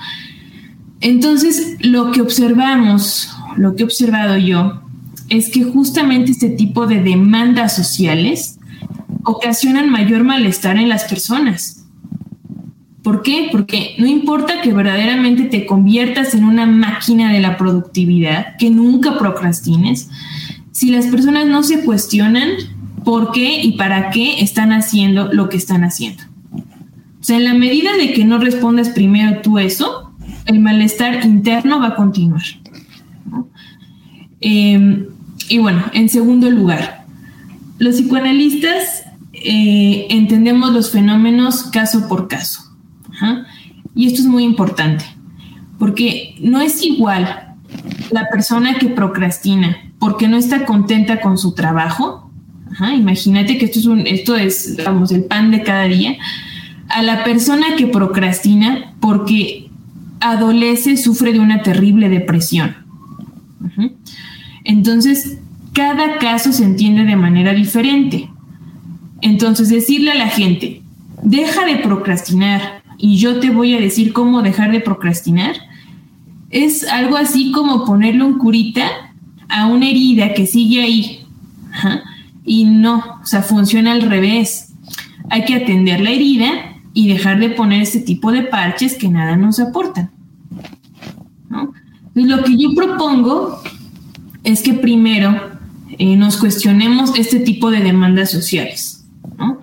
[1.01, 4.81] Entonces, lo que observamos, lo que he observado yo,
[5.29, 8.57] es que justamente este tipo de demandas sociales
[9.23, 11.76] ocasionan mayor malestar en las personas.
[13.07, 13.47] ¿Por qué?
[13.49, 19.17] Porque no importa que verdaderamente te conviertas en una máquina de la productividad, que nunca
[19.17, 20.09] procrastines,
[20.73, 22.49] si las personas no se cuestionan
[23.05, 26.21] por qué y para qué están haciendo lo que están haciendo.
[26.51, 30.11] O sea, en la medida de que no respondas primero tú eso,
[30.45, 32.43] el malestar interno va a continuar.
[34.41, 35.05] Em,
[35.47, 37.05] y bueno, en segundo lugar,
[37.79, 42.66] los psicoanalistas eh, entendemos los fenómenos caso por caso.
[43.95, 45.05] Y esto es muy importante,
[45.79, 47.55] porque no es igual
[48.11, 52.29] la persona que procrastina porque no está contenta con su trabajo.
[52.95, 54.77] imagínate que esto es, un, esto es,
[55.11, 56.17] el pan de cada día.
[56.89, 59.69] A la persona que procrastina porque
[60.19, 62.75] adolece, sufre de una terrible depresión.
[64.63, 65.39] Entonces,
[65.73, 68.29] cada caso se entiende de manera diferente.
[69.21, 70.81] Entonces, decirle a la gente,
[71.23, 75.55] deja de procrastinar y yo te voy a decir cómo dejar de procrastinar,
[76.49, 78.89] es algo así como ponerle un curita
[79.49, 81.25] a una herida que sigue ahí.
[82.45, 84.73] Y no, o sea, funciona al revés.
[85.29, 86.47] Hay que atender la herida
[86.93, 90.11] y dejar de poner ese tipo de parches que nada nos aportan.
[92.13, 93.61] Lo que yo propongo
[94.43, 95.39] es que primero
[95.99, 99.05] eh, nos cuestionemos este tipo de demandas sociales.
[99.37, 99.59] ¿no?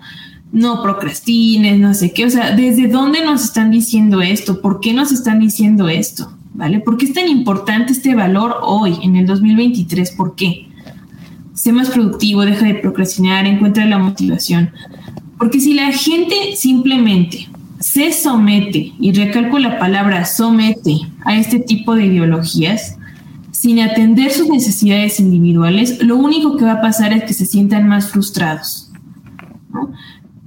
[0.55, 4.61] No procrastines, no sé qué, o sea, ¿desde dónde nos están diciendo esto?
[4.61, 6.31] ¿Por qué nos están diciendo esto?
[6.53, 6.79] ¿Vale?
[6.79, 10.11] ¿Por qué es tan importante este valor hoy, en el 2023?
[10.11, 10.69] ¿Por qué?
[11.53, 14.71] Sé más productivo, deja de procrastinar, encuentra la motivación.
[15.37, 17.49] Porque si la gente simplemente
[17.81, 22.95] se somete, y recalco la palabra somete a este tipo de ideologías,
[23.51, 27.89] sin atender sus necesidades individuales, lo único que va a pasar es que se sientan
[27.89, 28.89] más frustrados.
[29.73, 29.91] ¿no?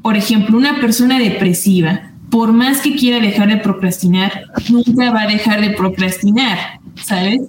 [0.02, 5.26] Por ejemplo, una persona depresiva, por más que quiera dejar de procrastinar, nunca va a
[5.26, 6.58] dejar de procrastinar,
[6.96, 7.40] ¿sabes?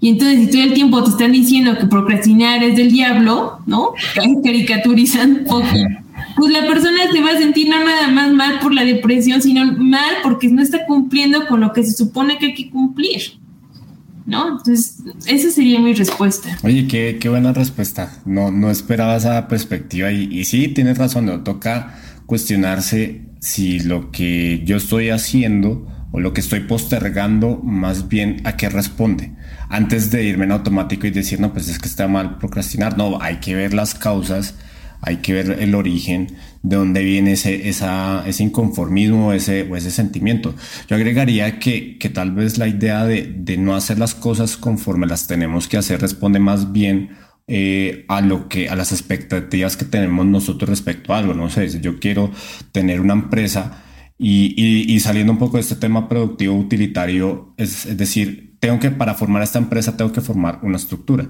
[0.00, 3.92] Y entonces, si todo el tiempo te están diciendo que procrastinar es del diablo, ¿no?
[4.42, 5.66] Caricaturizan poco.
[6.36, 9.72] Pues la persona se va a sentir no nada más mal por la depresión, sino
[9.72, 13.39] mal porque no está cumpliendo con lo que se supone que hay que cumplir.
[14.30, 14.48] ¿No?
[14.48, 16.56] Entonces, esa sería mi respuesta.
[16.62, 18.22] Oye, qué, qué buena respuesta.
[18.24, 24.10] No, no esperaba esa perspectiva y, y sí, tienes razón, no toca cuestionarse si lo
[24.10, 29.32] que yo estoy haciendo o lo que estoy postergando más bien a qué responde.
[29.68, 33.20] Antes de irme en automático y decir, no, pues es que está mal procrastinar, no,
[33.20, 34.54] hay que ver las causas
[35.02, 40.54] hay que ver el origen de dónde viene ese, ese inconformismo ese, o ese sentimiento.
[40.88, 45.06] Yo agregaría que, que tal vez la idea de, de, no hacer las cosas conforme
[45.06, 47.10] las tenemos que hacer responde más bien
[47.48, 51.34] eh, a lo que a las expectativas que tenemos nosotros respecto a algo.
[51.34, 52.30] No sé, yo quiero
[52.72, 53.82] tener una empresa
[54.18, 58.78] y, y, y saliendo un poco de este tema productivo utilitario, es, es decir, tengo
[58.78, 61.26] que para formar esta empresa tengo que formar una estructura.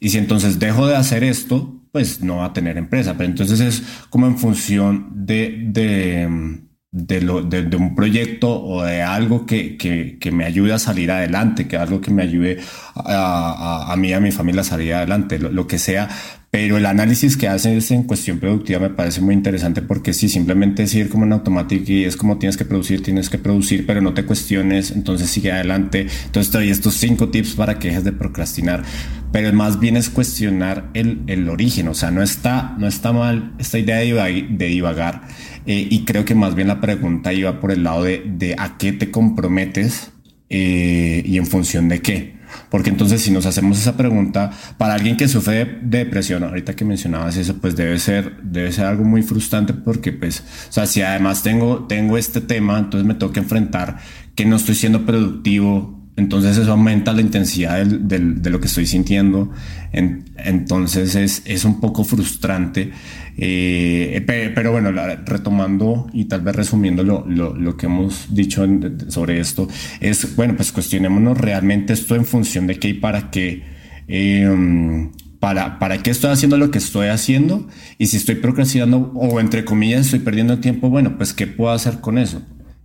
[0.00, 3.14] Y si entonces dejo de hacer esto, pues no va a tener empresa.
[3.16, 9.02] Pero entonces es como en función de, de, de, lo, de, un proyecto o de
[9.02, 12.58] algo que, que, que, me ayude a salir adelante, que algo que me ayude
[12.94, 16.08] a, a, a mí y a mi familia a salir adelante, lo, lo, que sea.
[16.52, 20.82] Pero el análisis que haces en cuestión productiva me parece muy interesante porque si simplemente
[20.82, 24.02] es ir como en automático y es como tienes que producir, tienes que producir, pero
[24.02, 26.08] no te cuestiones, entonces sigue adelante.
[26.26, 28.84] Entonces te doy estos cinco tips para que dejes de procrastinar
[29.32, 33.54] pero más bien es cuestionar el, el, origen, o sea, no está, no está mal
[33.58, 35.22] esta idea de, de divagar,
[35.64, 38.76] eh, y creo que más bien la pregunta iba por el lado de, de a
[38.76, 40.12] qué te comprometes
[40.50, 42.41] eh, y en función de qué.
[42.70, 46.84] Porque entonces si nos hacemos esa pregunta, para alguien que sufre de, depresión, ahorita que
[46.84, 51.02] mencionabas eso, pues debe ser, debe ser algo muy frustrante porque pues, o sea, si
[51.02, 53.98] además tengo, tengo este tema, entonces me tengo que enfrentar
[54.34, 58.86] que no estoy siendo productivo, entonces eso aumenta la intensidad del, de lo que estoy
[58.86, 59.50] sintiendo.
[59.92, 62.90] En, entonces es, un poco frustrante.
[63.38, 64.92] Eh, pero, bueno,
[65.24, 68.66] retomando y tal vez resumiendo lo, que hemos dicho
[69.08, 69.68] sobre esto,
[70.00, 73.62] es, bueno, pues cuestionémonos realmente esto en función de qué y para qué.
[74.06, 75.08] Eh,
[75.40, 77.66] para, para qué estoy haciendo lo que estoy haciendo
[77.98, 82.00] y si estoy procrastinando o entre comillas estoy perdiendo tiempo, bueno, pues qué puedo hacer
[82.00, 82.42] con eso.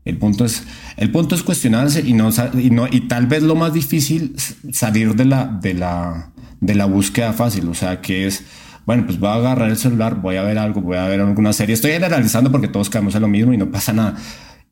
[0.07, 0.63] El punto es,
[0.95, 4.35] el punto es cuestionarse y no, y no, y tal vez lo más difícil
[4.71, 6.29] salir de la, de la,
[6.61, 7.67] de la búsqueda fácil.
[7.67, 8.43] O sea, que es,
[8.85, 11.51] bueno, pues voy a agarrar el celular, voy a ver algo, voy a ver alguna
[11.51, 11.73] serie.
[11.73, 14.15] Estoy generalizando porque todos caemos en lo mismo y no pasa nada.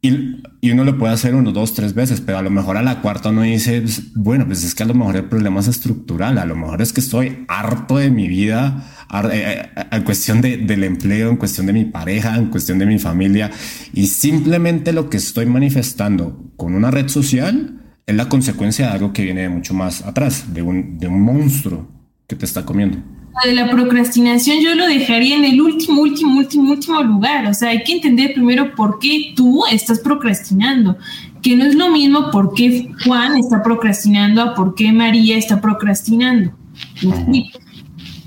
[0.06, 2.84] Y, y, uno lo puede hacer uno, dos, tres veces, pero a lo mejor a
[2.84, 5.68] la cuarta uno dice, pues, bueno, pues es que a lo mejor el problema es
[5.68, 8.88] estructural, a lo mejor es que estoy harto de mi vida,
[9.32, 12.86] eh, eh, en cuestión de, del empleo, en cuestión de mi pareja, en cuestión de
[12.86, 13.50] mi familia,
[13.94, 19.12] y simplemente lo que estoy manifestando con una red social es la consecuencia de algo
[19.12, 21.90] que viene de mucho más atrás, de un, de un monstruo
[22.28, 23.00] que te está comiendo
[23.44, 27.48] de la procrastinación yo lo dejaría en el último, último, último, último lugar.
[27.48, 30.98] O sea, hay que entender primero por qué tú estás procrastinando,
[31.42, 35.60] que no es lo mismo por qué Juan está procrastinando a por qué María está
[35.60, 36.52] procrastinando.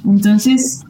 [0.05, 0.85] Entonces,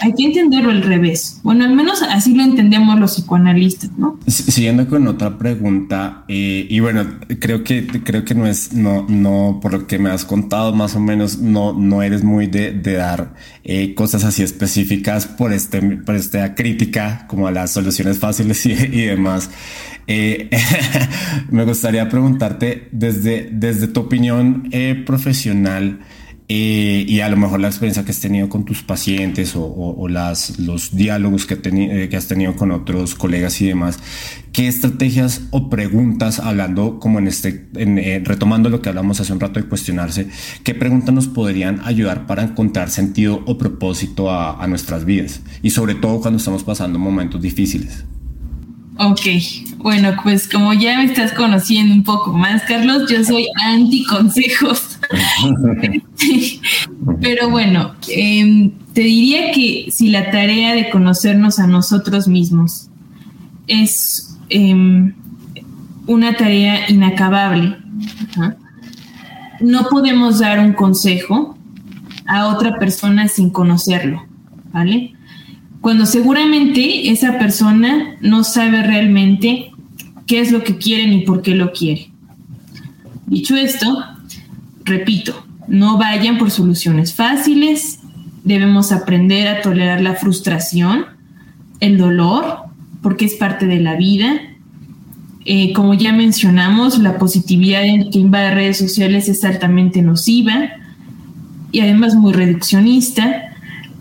[0.00, 1.40] hay que entenderlo al revés.
[1.42, 4.18] Bueno, al menos así lo entendemos los psicoanalistas, ¿no?
[4.26, 9.58] Siguiendo con otra pregunta, eh, y bueno, creo que creo que no es, no, no,
[9.62, 12.94] por lo que me has contado, más o menos, no, no eres muy de, de
[12.94, 13.34] dar
[13.64, 18.72] eh, cosas así específicas por este, por esta crítica, como a las soluciones fáciles y,
[18.72, 19.50] y demás.
[20.06, 20.50] Eh,
[21.50, 24.70] me gustaría preguntarte desde, desde tu opinión
[25.06, 26.00] profesional,
[26.46, 30.58] eh, y a lo mejor la experiencia que has tenido con tus pacientes o, las,
[30.58, 33.98] los diálogos que, eh, que, has tenido con otros colegas y demás,
[34.52, 39.40] ¿qué estrategias o preguntas, hablando como en este, eh, retomando lo que hablamos hace un
[39.40, 40.28] rato de cuestionarse,
[40.64, 45.40] qué preguntas nos podrían ayudar para encontrar sentido o propósito a, a nuestras vidas?
[45.62, 48.04] Y sobre todo cuando estamos pasando momentos difíciles.
[48.98, 49.20] Ok,
[49.78, 54.93] bueno, pues como ya me estás conociendo un poco más, Carlos, yo soy anti consejos.
[57.20, 62.88] Pero bueno, em, te diría que si la tarea de conocernos a nosotros mismos
[63.66, 65.14] es em,
[66.06, 67.76] una tarea inacabable,
[69.60, 71.56] no podemos dar un consejo
[72.26, 74.24] a otra persona sin conocerlo,
[74.72, 75.14] ¿vale?
[75.84, 79.70] cuando seguramente esa persona no sabe realmente
[80.26, 82.10] qué es lo que quiere ni por qué lo quiere.
[83.26, 84.02] Dicho esto,
[84.84, 88.00] repito, no vayan por soluciones fáciles,
[88.44, 91.06] debemos aprender a tolerar la frustración,
[91.80, 92.58] el dolor,
[93.02, 94.40] porque es parte de la vida.
[95.46, 100.70] Eh, como ya mencionamos, la positividad que invade redes sociales es altamente nociva
[101.72, 103.50] y además muy reduccionista.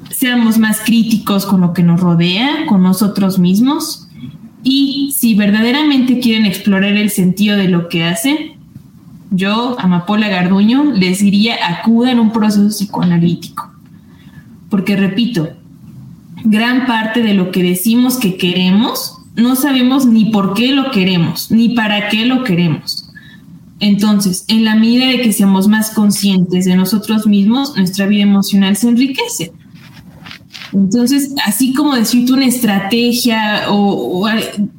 [0.09, 4.07] Seamos más críticos con lo que nos rodea, con nosotros mismos,
[4.63, 8.52] y si verdaderamente quieren explorar el sentido de lo que hacen,
[9.36, 13.71] yo, Amapola Garduño, les diría acudan a un proceso psicoanalítico.
[14.69, 15.49] Porque repito,
[16.43, 21.49] gran parte de lo que decimos que queremos, no sabemos ni por qué lo queremos,
[21.49, 23.09] ni para qué lo queremos.
[23.79, 28.77] Entonces, en la medida de que seamos más conscientes de nosotros mismos, nuestra vida emocional
[28.77, 29.51] se enriquece.
[30.74, 34.28] Entonces, así como decirte una estrategia o,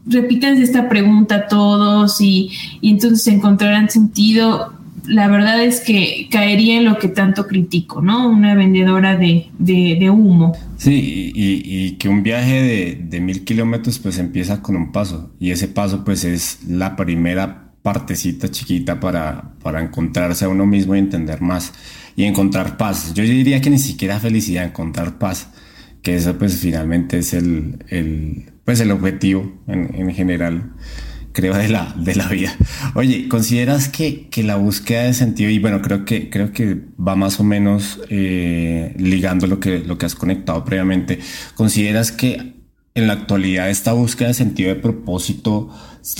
[0.07, 2.51] repitas esta pregunta todos y,
[2.83, 4.73] entonces encontrarán sentido,
[5.07, 8.29] la verdad es que caería en lo que tanto critico, ¿no?
[8.29, 10.57] Una vendedora de, humo.
[10.77, 15.51] Sí, y, que un viaje de, de mil kilómetros pues empieza con un paso y
[15.51, 20.99] ese paso pues es la primera partecita chiquita para, para encontrarse a uno mismo y
[20.99, 21.73] entender más
[22.17, 23.13] y encontrar paz.
[23.15, 25.49] Yo diría que ni siquiera felicidad, encontrar paz
[26.05, 30.75] que eso pues finalmente es el, el pues el objetivo en, en, general
[31.33, 32.57] creo de la, de la vida.
[32.95, 37.17] Oye, ¿consideras que, que, la búsqueda de sentido, y bueno, creo que, creo que va
[37.17, 41.19] más o menos eh, ligando lo que, lo que has conectado previamente,
[41.55, 42.54] ¿consideras que
[42.97, 45.69] en la actualidad esta búsqueda de sentido de propósito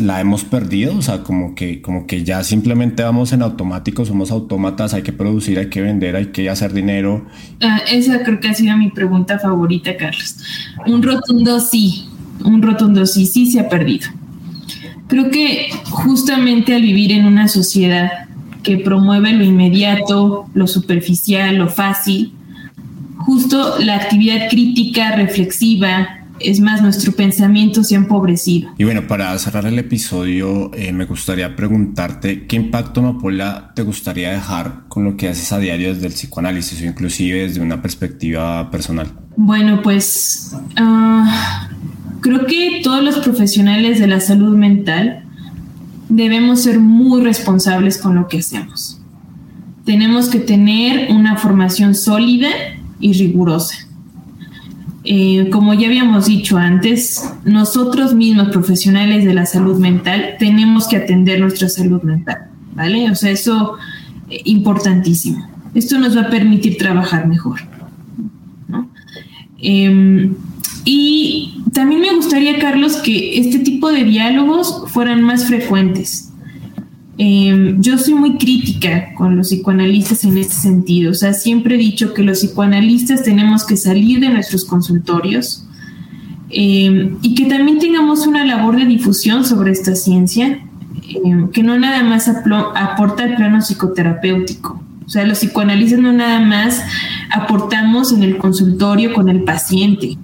[0.01, 4.33] la hemos perdido, o sea, como que, como que ya simplemente vamos en automático, somos
[4.33, 7.27] autómatas, hay que producir, hay que vender, hay que hacer dinero.
[7.63, 10.37] Ah, esa creo que ha sido mi pregunta favorita, Carlos.
[10.85, 12.09] Un rotundo sí,
[12.45, 14.09] un rotundo sí, sí se ha perdido.
[15.07, 18.11] Creo que justamente al vivir en una sociedad
[18.65, 22.33] que promueve lo inmediato, lo superficial, lo fácil,
[23.19, 28.71] justo la actividad crítica, reflexiva, es más, nuestro pensamiento se ha empobrecido.
[28.79, 34.33] Y bueno, para cerrar el episodio, eh, me gustaría preguntarte qué impacto, Mapola, te gustaría
[34.33, 38.71] dejar con lo que haces a diario desde el psicoanálisis o inclusive desde una perspectiva
[38.71, 39.13] personal.
[39.37, 41.69] Bueno, pues ah,
[42.21, 45.25] creo que todos los profesionales de la salud mental
[46.09, 49.01] debemos ser muy responsables con lo que hacemos.
[49.85, 52.49] Tenemos que tener una formación sólida
[53.01, 53.84] y rigurosa
[55.07, 60.97] eh, como ya habíamos dicho antes, nosotros mismos, profesionales de la salud mental, tenemos que
[60.97, 63.11] atender nuestra salud mental, ¿vale?
[63.11, 63.77] O sea, eso
[64.31, 65.47] es eh, importantísimo.
[65.75, 67.61] Esto nos va a permitir trabajar mejor.
[69.59, 70.35] Em,
[70.87, 76.24] y también me gustaría, Carlos, que este tipo de diálogos fueran más frecuentes.
[77.17, 81.13] Em, yo soy muy crítica con los psicoanalistas en este sentido.
[81.13, 85.65] O sea, siempre he dicho que los psicoanalistas tenemos que salir de nuestros consultorios
[86.51, 90.61] em, y que también tengamos una labor de difusión sobre esta ciencia,
[91.25, 94.83] em, que no nada más aporta el plano psicoterapéutico.
[95.07, 96.83] O sea, los psicoanalistas no nada más
[97.31, 100.17] aportamos en el consultorio con el paciente,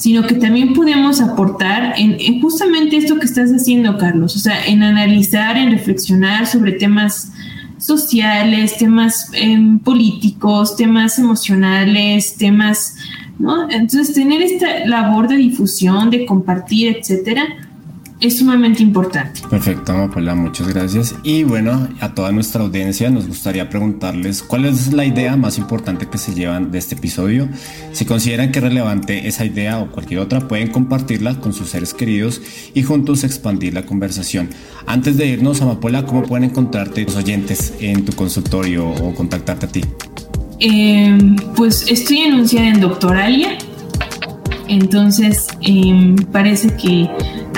[0.00, 4.82] sino que también podemos aportar en, justamente esto que estás haciendo, Carlos, o sea, en
[4.82, 7.32] analizar, en reflexionar sobre temas
[7.76, 12.96] sociales, temas em, políticos, temas emocionales, temas,
[13.38, 13.70] ¿no?
[13.70, 17.44] Entonces, tener esta labor de difusión, de compartir, etcétera,
[18.20, 19.40] es sumamente importante.
[19.48, 21.14] Perfecto, Paula, muchas gracias.
[21.22, 26.06] Y bueno, a toda nuestra audiencia nos gustaría preguntarles cuál es la idea más importante
[26.06, 27.48] que se llevan de este episodio.
[27.92, 31.94] Si consideran que es relevante esa idea o cualquier otra, pueden compartirla con sus seres
[31.94, 32.42] queridos
[32.74, 34.50] y juntos expandir la conversación.
[34.86, 39.68] Antes de irnos, Amapola, ¿cómo pueden encontrarte los oyentes en tu consultorio o contactarte a
[39.70, 39.80] ti?
[40.58, 43.56] Em, pues estoy enunciada en Doctoralia,
[44.68, 47.08] entonces em, parece que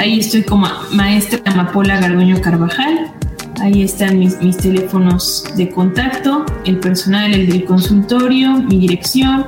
[0.03, 3.13] ahí estoy como maestra Amapola Garduño Carvajal.
[3.61, 9.47] Ahí están mis, mis teléfonos de contacto, el personal, el del consultorio, mi dirección.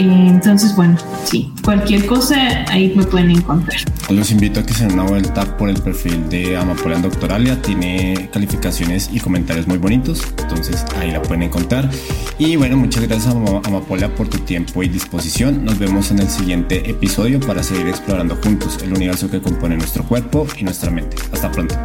[0.00, 3.78] Eh, entonces, bueno, sí, cualquier cosa ahí me pueden encontrar.
[4.08, 7.60] Los invito a que se den una vuelta por el perfil de Amapola en Doctoralia.
[7.60, 11.90] Tiene calificaciones y comentarios muy bonitos, entonces ahí la pueden encontrar.
[12.38, 15.66] Y bueno, muchas gracias Amapola por tu tiempo y disposición.
[15.66, 20.02] Nos vemos en el siguiente episodio para seguir explorando juntos el universo que compone nuestro
[20.04, 21.18] cuerpo y nuestra mente.
[21.30, 21.76] Hasta pronto.